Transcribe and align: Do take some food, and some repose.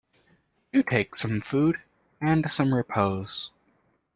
Do 0.73 0.81
take 0.81 1.13
some 1.13 1.41
food, 1.41 1.79
and 2.19 2.51
some 2.51 2.73
repose. 2.73 3.51